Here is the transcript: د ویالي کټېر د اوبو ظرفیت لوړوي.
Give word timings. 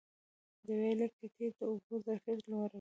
د 0.65 0.67
ویالي 0.79 1.07
کټېر 1.17 1.51
د 1.57 1.59
اوبو 1.71 1.93
ظرفیت 2.05 2.39
لوړوي. 2.49 2.69